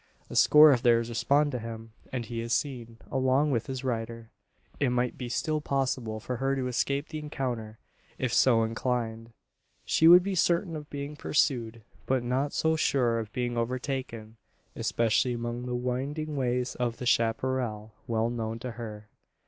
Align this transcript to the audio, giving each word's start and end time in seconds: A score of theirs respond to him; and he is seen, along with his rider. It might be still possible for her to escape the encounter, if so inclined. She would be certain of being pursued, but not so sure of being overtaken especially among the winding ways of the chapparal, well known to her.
A 0.31 0.35
score 0.35 0.71
of 0.71 0.81
theirs 0.81 1.09
respond 1.09 1.51
to 1.51 1.59
him; 1.59 1.91
and 2.11 2.25
he 2.25 2.41
is 2.41 2.53
seen, 2.53 2.97
along 3.11 3.51
with 3.51 3.67
his 3.67 3.83
rider. 3.83 4.31
It 4.79 4.89
might 4.89 5.15
be 5.15 5.29
still 5.29 5.61
possible 5.61 6.19
for 6.19 6.37
her 6.37 6.55
to 6.55 6.65
escape 6.67 7.09
the 7.09 7.19
encounter, 7.19 7.77
if 8.17 8.33
so 8.33 8.63
inclined. 8.63 9.31
She 9.85 10.07
would 10.07 10.23
be 10.23 10.33
certain 10.33 10.75
of 10.75 10.89
being 10.89 11.15
pursued, 11.15 11.83
but 12.07 12.23
not 12.23 12.51
so 12.51 12.75
sure 12.75 13.19
of 13.19 13.31
being 13.31 13.55
overtaken 13.59 14.37
especially 14.75 15.33
among 15.33 15.67
the 15.67 15.75
winding 15.75 16.35
ways 16.35 16.73
of 16.73 16.97
the 16.97 17.05
chapparal, 17.05 17.91
well 18.07 18.31
known 18.31 18.57
to 18.61 18.71
her. 18.71 19.07